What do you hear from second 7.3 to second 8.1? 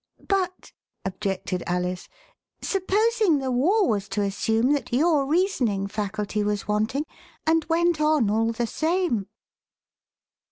and went